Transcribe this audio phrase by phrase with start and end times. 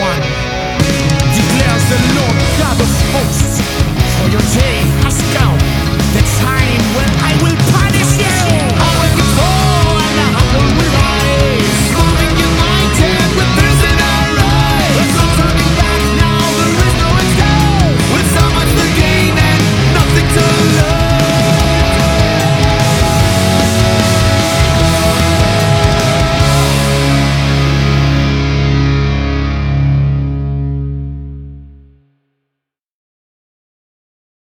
[0.00, 0.22] one,
[1.32, 3.60] declares the Lord God of hosts.
[4.18, 5.58] For your day has come,
[6.12, 6.59] the time